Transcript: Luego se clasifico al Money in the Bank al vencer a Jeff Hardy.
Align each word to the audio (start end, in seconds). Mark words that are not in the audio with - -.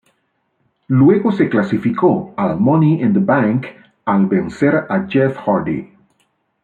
Luego 0.87 1.31
se 1.31 1.47
clasifico 1.47 2.33
al 2.35 2.59
Money 2.59 3.03
in 3.03 3.13
the 3.13 3.19
Bank 3.19 3.67
al 4.05 4.25
vencer 4.25 4.87
a 4.89 5.05
Jeff 5.07 5.37
Hardy. 5.47 5.95